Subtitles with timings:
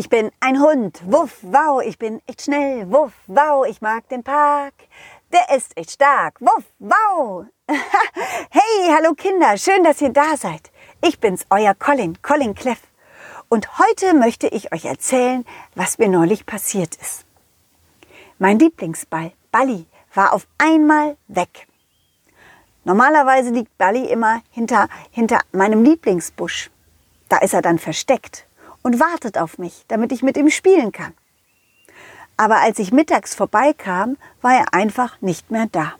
[0.00, 4.22] Ich bin ein Hund, wuff, wow, ich bin echt schnell, wuff, wow, ich mag den
[4.22, 4.72] Park.
[5.30, 7.44] Der ist echt stark, wuff, wow.
[7.68, 10.70] hey, hallo Kinder, schön, dass ihr da seid.
[11.02, 12.80] Ich bin's, euer Colin, Colin Cleff.
[13.50, 15.44] Und heute möchte ich euch erzählen,
[15.74, 17.26] was mir neulich passiert ist.
[18.38, 21.68] Mein Lieblingsball, Balli, war auf einmal weg.
[22.84, 26.70] Normalerweise liegt Balli immer hinter, hinter meinem Lieblingsbusch.
[27.28, 28.46] Da ist er dann versteckt
[28.82, 31.14] und wartet auf mich, damit ich mit ihm spielen kann.
[32.36, 35.92] Aber als ich mittags vorbeikam, war er einfach nicht mehr da.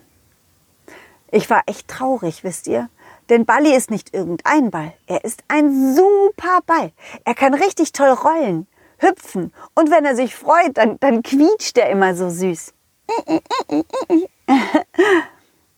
[1.31, 2.89] Ich war echt traurig, wisst ihr?
[3.29, 4.93] Denn Balli ist nicht irgendein Ball.
[5.07, 6.91] Er ist ein super Ball.
[7.23, 8.67] Er kann richtig toll rollen,
[8.97, 12.73] hüpfen und wenn er sich freut, dann, dann quietscht er immer so süß.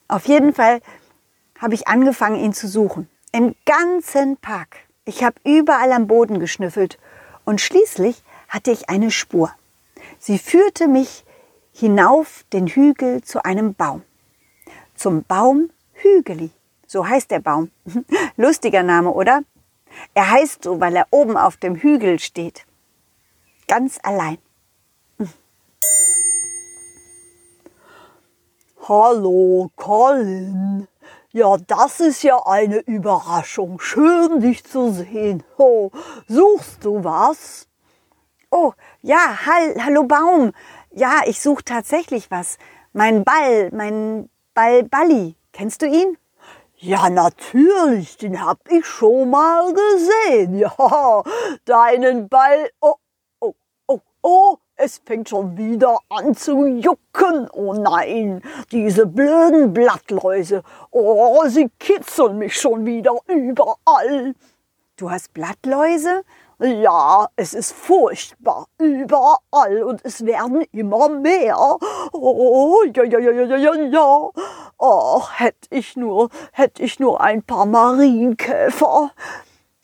[0.08, 0.81] Auf jeden Fall
[1.59, 3.09] habe ich angefangen, ihn zu suchen.
[3.31, 4.78] Im ganzen Park.
[5.06, 6.98] Ich habe überall am Boden geschnüffelt
[7.44, 9.52] und schließlich hatte ich eine Spur.
[10.18, 11.26] Sie führte mich
[11.73, 14.04] hinauf den Hügel zu einem Baum.
[14.95, 16.52] Zum Baum Hügeli.
[16.88, 17.72] So heißt der Baum.
[18.38, 19.44] Lustiger Name, oder?
[20.14, 22.66] Er heißt so, weil er oben auf dem Hügel steht.
[23.67, 24.38] Ganz allein.
[28.88, 30.88] Hallo, Colin.
[31.36, 33.80] Ja, das ist ja eine Überraschung.
[33.80, 35.42] Schön, dich zu sehen.
[35.58, 35.89] Oh,
[36.28, 37.67] suchst du was?
[38.52, 40.52] Oh, ja, hall, hallo Baum.
[40.92, 42.59] Ja, ich suche tatsächlich was.
[42.92, 45.36] Mein Ball, mein Ball Balli.
[45.54, 46.20] Kennst du ihn?
[46.76, 50.54] Ja, natürlich, den hab ich schon mal gesehen.
[50.59, 51.23] Ja,
[51.66, 52.70] deinen Ball.
[52.80, 52.98] Oh,
[53.39, 53.56] oh,
[53.88, 57.48] oh, oh, es fängt schon wieder an zu jucken.
[57.53, 60.62] Oh nein, diese blöden Blattläuse.
[60.92, 64.36] Oh, sie kitzeln mich schon wieder überall.
[64.98, 66.23] Du hast Blattläuse?
[66.59, 68.67] Ja, es ist furchtbar.
[68.78, 69.84] Überall.
[69.84, 71.78] Und es werden immer mehr.
[72.11, 74.30] Oh, ja, ja, ja, ja, ja, ja.
[74.77, 79.11] Oh, hätte ich nur, hätte ich nur ein paar Marienkäfer.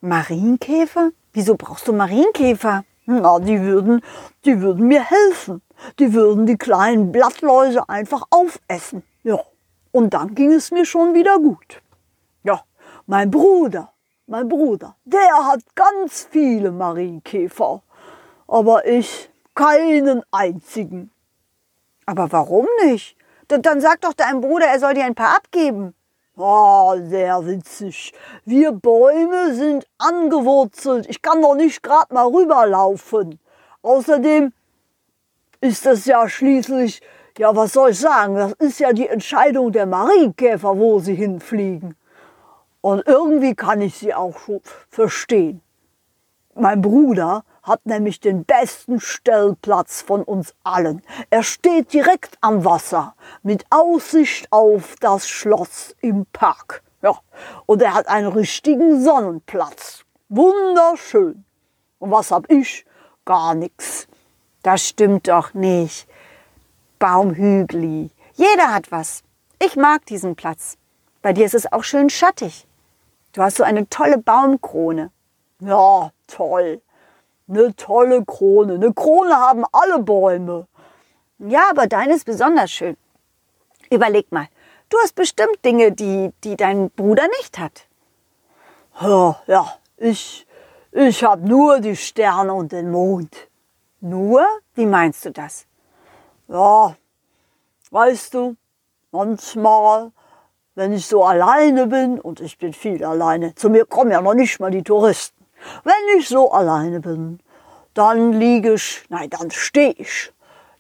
[0.02, 1.12] Marienkäfer?
[1.32, 2.84] Wieso brauchst du Marienkäfer?
[3.12, 4.02] Na, die würden,
[4.46, 5.64] die würden mir helfen.
[5.98, 9.02] Die würden die kleinen Blattläuse einfach aufessen.
[9.24, 9.40] Ja.
[9.92, 11.82] Und dann ging es mir schon wieder gut.
[12.44, 12.62] Ja,
[13.08, 13.92] mein Bruder,
[14.28, 17.82] mein Bruder, der hat ganz viele Marienkäfer.
[18.48, 21.10] Aber ich keinen einzigen.
[22.06, 23.18] Aber warum nicht?
[23.48, 25.96] Dann sag doch deinem Bruder, er soll dir ein paar abgeben.
[26.42, 28.14] Oh, sehr witzig.
[28.46, 31.06] Wir Bäume sind angewurzelt.
[31.10, 33.42] Ich kann doch nicht gerade mal rüberlaufen.
[33.82, 34.54] Außerdem
[35.60, 37.02] ist das ja schließlich,
[37.38, 41.98] ja, was soll ich sagen, das ist ja die Entscheidung der Marienkäfer, wo sie hinfliegen.
[42.80, 45.62] Und irgendwie kann ich sie auch schon verstehen.
[46.56, 51.02] Mein Bruder hat nämlich den besten Stellplatz von uns allen.
[51.30, 56.84] Er steht direkt am Wasser mit Aussicht auf das Schloss im Park.
[57.02, 57.18] Ja,
[57.66, 60.04] und er hat einen richtigen Sonnenplatz.
[60.28, 61.46] Wunderschön.
[62.00, 62.86] Und was hab ich?
[63.24, 64.08] Gar nichts.
[64.64, 66.08] Das stimmt doch nicht.
[66.98, 68.10] Baumhügli.
[68.34, 69.24] Jeder hat was.
[69.60, 70.78] Ich mag diesen Platz.
[71.22, 72.68] Bei dir ist es auch schön schattig.
[73.34, 75.12] Du hast so eine tolle Baumkrone.
[75.60, 76.82] Ja, toll.
[77.50, 78.76] Eine tolle Krone.
[78.76, 80.68] Eine Krone haben alle Bäume.
[81.40, 82.96] Ja, aber deine ist besonders schön.
[83.90, 84.48] Überleg mal,
[84.90, 87.88] du hast bestimmt Dinge, die, die dein Bruder nicht hat.
[89.02, 90.46] Ja, ja ich,
[90.92, 93.36] ich habe nur die Sterne und den Mond.
[94.02, 94.46] Nur?
[94.76, 95.66] Wie meinst du das?
[96.48, 96.96] Ja,
[97.92, 98.56] weißt du,
[99.12, 100.12] manchmal,
[100.76, 104.36] wenn ich so alleine bin, und ich bin viel alleine, zu mir kommen ja noch
[104.36, 105.39] nicht mal die Touristen.
[105.84, 107.40] Wenn ich so alleine bin,
[107.94, 110.32] dann liege ich, nein, dann stehe ich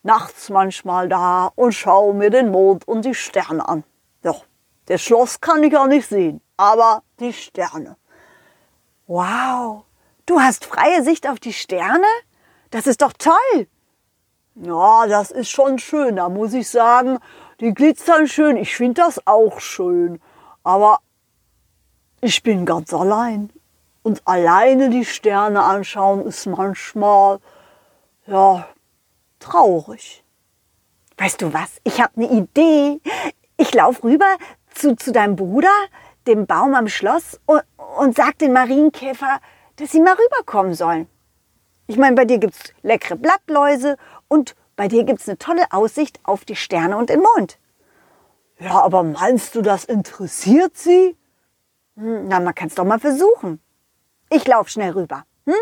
[0.03, 3.83] nachts manchmal da und schaue mir den Mond und die Sterne an.
[4.21, 4.45] Doch,
[4.85, 7.97] das Schloss kann ich ja nicht sehen, aber die Sterne.
[9.07, 9.83] Wow,
[10.25, 12.07] du hast freie Sicht auf die Sterne?
[12.71, 13.67] Das ist doch toll.
[14.55, 17.19] Ja, das ist schon schön, da muss ich sagen,
[17.59, 18.57] die glitzern schön.
[18.57, 20.21] Ich finde das auch schön.
[20.63, 20.99] Aber
[22.21, 23.51] ich bin ganz allein.
[24.09, 27.37] Und alleine die Sterne anschauen ist manchmal,
[28.25, 28.67] ja,
[29.37, 30.23] traurig.
[31.17, 31.77] Weißt du was?
[31.83, 33.01] Ich habe eine Idee.
[33.57, 34.25] Ich laufe rüber
[34.73, 35.69] zu, zu deinem Bruder,
[36.25, 37.61] dem Baum am Schloss, und,
[37.99, 39.39] und sag den Marienkäfer,
[39.75, 41.07] dass sie mal rüberkommen sollen.
[41.85, 43.95] Ich meine, bei dir gibt es leckere Blattläuse
[44.27, 47.59] und bei dir gibt es eine tolle Aussicht auf die Sterne und den Mond.
[48.57, 51.15] Ja, aber meinst du, das interessiert sie?
[51.95, 53.61] Hm, na, man kann es doch mal versuchen.
[54.29, 55.25] Ich laufe schnell rüber.
[55.45, 55.55] Hm?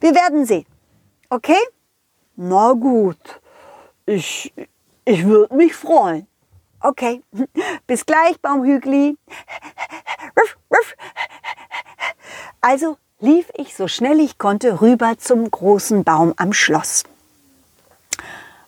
[0.00, 0.66] Wir werden sehen.
[1.28, 1.58] Okay?
[2.36, 3.40] Na gut,
[4.06, 4.52] ich,
[5.04, 6.26] ich würde mich freuen.
[6.80, 7.22] Okay.
[7.86, 9.16] Bis gleich, Baumhügli.
[12.60, 17.04] Also lief ich so schnell ich konnte rüber zum großen Baum am Schloss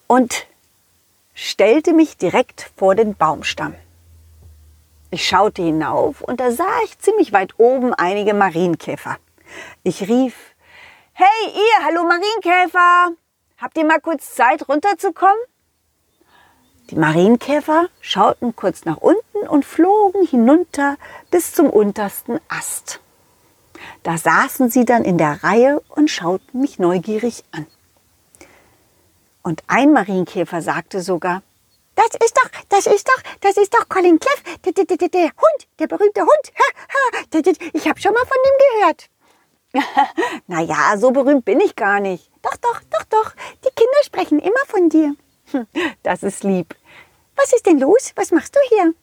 [0.07, 0.47] und
[1.35, 3.75] stellte mich direkt vor den Baumstamm.
[5.11, 9.19] Ich schaute hinauf und da sah ich ziemlich weit oben einige Marienkäfer.
[9.83, 10.35] Ich rief,
[11.13, 13.15] Hey ihr, hallo Marienkäfer,
[13.59, 15.37] habt ihr mal kurz Zeit runterzukommen?
[16.91, 20.97] Die Marienkäfer schauten kurz nach unten und flogen hinunter
[21.31, 23.01] bis zum untersten Ast.
[24.03, 27.67] Da saßen sie dann in der Reihe und schauten mich neugierig an.
[29.43, 31.43] Und ein Marienkäfer sagte sogar,
[31.95, 35.23] das ist doch, das ist doch, das ist doch Colin Cleff, der, der, der, der
[35.23, 37.73] Hund, der berühmte Hund.
[37.75, 39.11] Ich habe schon mal von dem gehört.
[40.47, 42.31] naja, so berühmt bin ich gar nicht.
[42.43, 43.33] Doch, doch, doch, doch.
[43.65, 45.15] Die Kinder sprechen immer von dir.
[46.03, 46.77] Das ist lieb.
[47.37, 48.13] Was ist denn los?
[48.17, 48.95] Was machst du hier?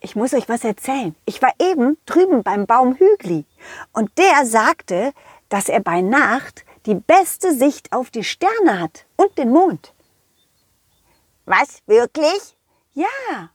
[0.00, 1.14] Ich muss euch was erzählen.
[1.24, 3.44] Ich war eben drüben beim Baum Hügli
[3.92, 5.12] und der sagte,
[5.48, 9.92] dass er bei Nacht die beste Sicht auf die Sterne hat und den Mond.
[11.44, 12.56] Was, wirklich?
[12.94, 13.50] Ja.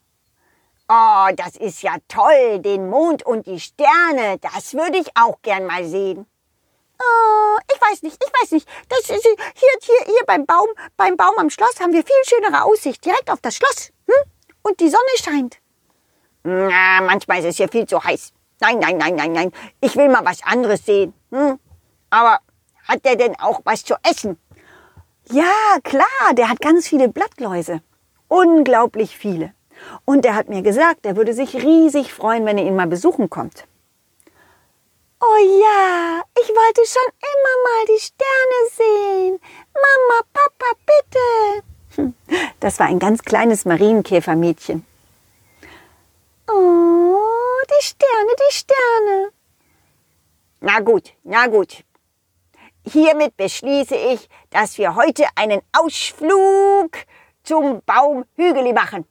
[0.88, 4.38] Oh, das ist ja toll, den Mond und die Sterne.
[4.40, 6.28] Das würde ich auch gern mal sehen.
[7.00, 8.68] Oh, ich weiß nicht, ich weiß nicht.
[8.90, 9.36] Das ist hier,
[9.82, 13.42] hier, hier beim Baum, beim Baum am Schloss haben wir viel schönere Aussicht direkt auf
[13.42, 13.92] das Schloss.
[14.08, 14.32] Hm?
[14.64, 15.58] Und die Sonne scheint.
[16.44, 18.34] Na, manchmal ist es hier viel zu heiß.
[18.62, 19.52] Nein, nein, nein, nein, nein.
[19.82, 21.14] Ich will mal was anderes sehen.
[21.32, 21.60] Hm?
[22.10, 22.40] Aber
[22.88, 24.38] hat der denn auch was zu essen?
[25.30, 27.82] Ja, klar, der hat ganz viele Blattläuse.
[28.28, 29.54] Unglaublich viele.
[30.06, 33.30] Und er hat mir gesagt, er würde sich riesig freuen, wenn ihr ihn mal besuchen
[33.30, 33.66] kommt.
[35.20, 36.15] Oh ja,
[36.56, 39.40] wollte schon immer mal die Sterne sehen.
[39.74, 41.64] Mama, Papa, bitte.
[41.96, 42.14] Hm,
[42.60, 44.86] das war ein ganz kleines Marienkäfermädchen.
[46.48, 47.18] Oh,
[47.70, 49.32] die Sterne, die Sterne.
[50.62, 51.84] Na gut, na gut.
[52.88, 56.92] Hiermit beschließe ich, dass wir heute einen Ausflug
[57.44, 59.06] zum Baum Hügeli machen.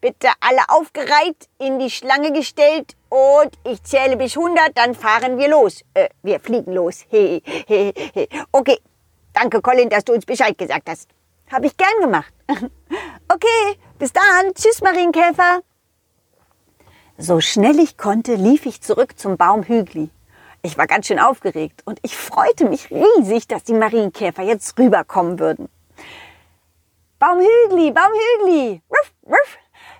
[0.00, 5.48] Bitte alle aufgereiht, in die Schlange gestellt und ich zähle bis 100, dann fahren wir
[5.48, 5.82] los.
[5.94, 7.04] Äh, wir fliegen los.
[7.10, 8.28] He, he, he.
[8.52, 8.78] Okay,
[9.34, 11.10] danke Colin, dass du uns Bescheid gesagt hast.
[11.50, 12.32] Hab ich gern gemacht.
[13.32, 14.52] Okay, bis dann.
[14.54, 15.60] Tschüss, Marienkäfer.
[17.16, 20.10] So schnell ich konnte, lief ich zurück zum Baum Hügli.
[20.62, 25.38] Ich war ganz schön aufgeregt und ich freute mich riesig, dass die Marienkäfer jetzt rüberkommen
[25.38, 25.68] würden.
[27.20, 29.58] Baumhügli, Baumhügli, ruff, ruff.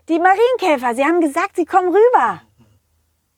[0.08, 2.42] Die Marienkäfer, sie haben gesagt, sie kommen rüber.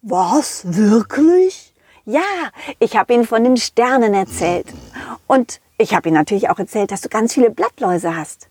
[0.05, 0.63] Was?
[0.65, 1.73] Wirklich?
[2.05, 2.51] Ja,
[2.81, 4.67] ich habe ihnen von den Sternen erzählt.
[5.29, 8.49] Und ich habe ihnen natürlich auch erzählt, dass du ganz viele Blattläuse hast.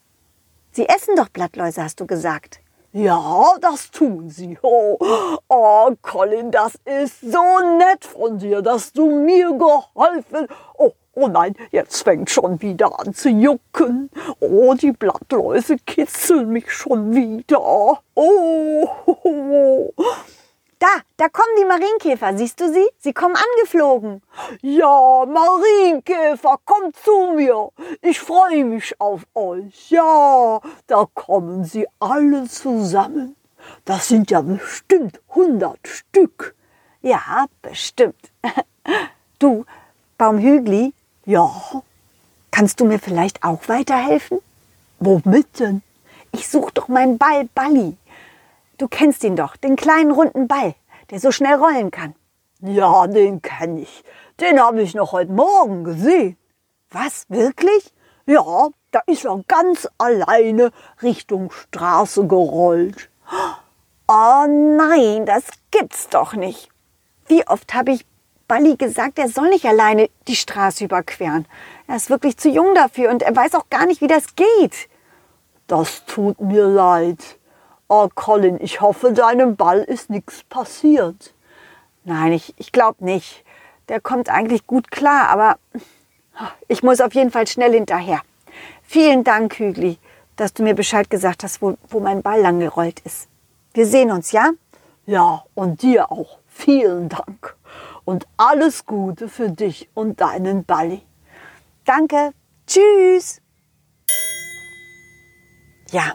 [0.71, 2.61] Sie essen doch Blattläuse, hast du gesagt.
[2.93, 4.57] Ja, das tun sie.
[4.61, 4.97] Oh,
[5.49, 10.47] oh, Colin, das ist so nett von dir, dass du mir geholfen.
[10.77, 14.09] Oh, oh nein, jetzt fängt schon wieder an zu jucken.
[14.39, 17.59] Oh, die Blattläuse kitzeln mich schon wieder.
[18.15, 19.93] Oh, oh.
[20.81, 20.87] Da,
[21.17, 22.35] da kommen die Marienkäfer.
[22.35, 22.87] Siehst du sie?
[22.97, 24.23] Sie kommen angeflogen.
[24.63, 27.69] Ja, Marienkäfer, kommt zu mir.
[28.01, 29.91] Ich freue mich auf euch.
[29.91, 33.35] Ja, da kommen sie alle zusammen.
[33.85, 36.55] Das sind ja bestimmt hundert Stück.
[37.03, 38.31] Ja, bestimmt.
[39.37, 39.65] Du,
[40.17, 40.93] Baumhügli,
[41.25, 41.51] Ja,
[42.49, 44.39] kannst du mir vielleicht auch weiterhelfen?
[44.99, 45.83] womit denn?
[46.31, 47.97] Ich suche doch meinen Ball Balli.
[48.81, 50.73] Du kennst ihn doch, den kleinen runden Ball,
[51.11, 52.15] der so schnell rollen kann.
[52.61, 54.03] Ja, den kenne ich.
[54.39, 56.35] Den habe ich noch heute Morgen gesehen.
[56.89, 57.93] Was, wirklich?
[58.25, 60.71] Ja, da ist er ganz alleine
[61.03, 63.11] Richtung Straße gerollt.
[64.07, 66.71] Oh nein, das gibt's doch nicht.
[67.27, 68.07] Wie oft habe ich
[68.47, 71.45] Balli gesagt, er soll nicht alleine die Straße überqueren.
[71.85, 74.89] Er ist wirklich zu jung dafür und er weiß auch gar nicht, wie das geht.
[75.67, 77.37] Das tut mir leid.
[77.93, 81.33] Oh, Colin, ich hoffe, deinem Ball ist nichts passiert.
[82.05, 83.43] Nein, ich, ich glaube nicht.
[83.89, 85.57] Der kommt eigentlich gut klar, aber
[86.69, 88.21] ich muss auf jeden Fall schnell hinterher.
[88.81, 89.99] Vielen Dank, Hügli,
[90.37, 93.27] dass du mir Bescheid gesagt hast, wo, wo mein Ball lang gerollt ist.
[93.73, 94.51] Wir sehen uns, ja?
[95.05, 96.39] Ja, und dir auch.
[96.47, 97.57] Vielen Dank.
[98.05, 101.01] Und alles Gute für dich und deinen Balli.
[101.83, 102.31] Danke.
[102.65, 103.41] Tschüss.
[105.91, 106.13] Ja,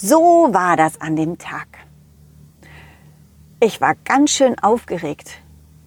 [0.00, 1.66] so war das an dem Tag.
[3.60, 5.30] Ich war ganz schön aufgeregt,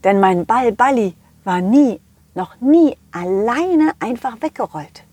[0.04, 1.16] denn mein Ball Balli
[1.46, 2.02] war nie
[2.34, 5.04] noch nie alleine einfach weggerollt.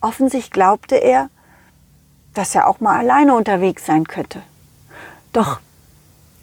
[0.00, 1.28] Offensichtlich glaubte er,
[2.32, 4.42] dass er auch mal alleine unterwegs sein könnte.
[5.32, 5.60] Doch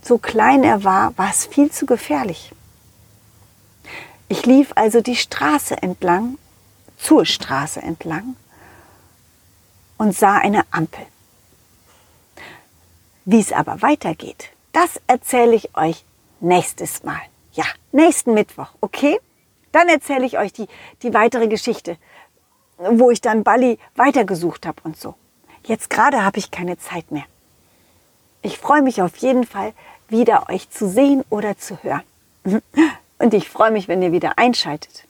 [0.03, 2.53] so klein er war, war es viel zu gefährlich.
[4.29, 6.37] Ich lief also die Straße entlang,
[6.97, 8.35] zur Straße entlang
[9.97, 11.05] und sah eine Ampel.
[13.29, 16.05] Wie es aber weitergeht, das erzähle ich euch
[16.39, 17.19] nächstes Mal.
[17.51, 19.19] Ja, nächsten Mittwoch, okay?
[19.73, 20.65] Dann erzähle ich euch die,
[21.03, 21.97] die weitere Geschichte,
[22.77, 25.15] wo ich dann Bali weitergesucht habe und so.
[25.65, 27.25] Jetzt gerade habe ich keine Zeit mehr.
[28.43, 29.73] Ich freue mich auf jeden Fall,
[30.07, 32.03] wieder euch zu sehen oder zu hören.
[33.19, 35.03] Und ich freue mich, wenn ihr wieder einschaltet.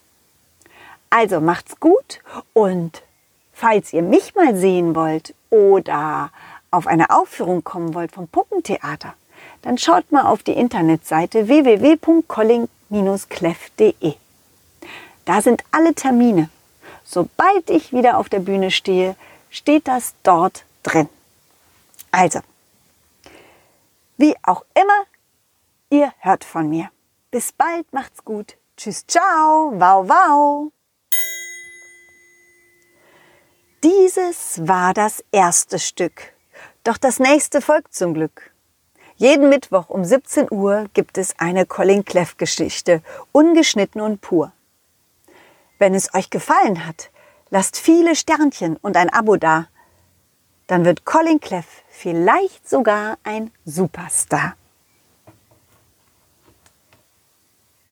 [1.10, 2.20] Also macht's gut
[2.54, 3.02] und
[3.52, 6.30] falls ihr mich mal sehen wollt oder
[6.70, 9.14] auf eine Aufführung kommen wollt vom Puppentheater,
[9.62, 14.14] dann schaut mal auf die Internetseite www.colling-cleff.de.
[15.24, 16.50] Da sind alle Termine.
[17.04, 19.16] Sobald ich wieder auf der Bühne stehe,
[19.50, 21.08] steht das dort drin.
[22.10, 22.40] Also,
[24.16, 25.04] wie auch immer,
[25.90, 26.90] ihr hört von mir.
[27.30, 28.56] Bis bald, macht's gut.
[28.76, 30.72] Tschüss, ciao, wow, wow.
[33.84, 36.32] Dieses war das erste Stück.
[36.88, 38.50] Doch das nächste folgt zum Glück.
[39.16, 44.52] Jeden Mittwoch um 17 Uhr gibt es eine Colin Cleff Geschichte, ungeschnitten und pur.
[45.78, 47.10] Wenn es euch gefallen hat,
[47.50, 49.68] lasst viele Sternchen und ein Abo da.
[50.66, 54.54] Dann wird Colin Cleff vielleicht sogar ein Superstar.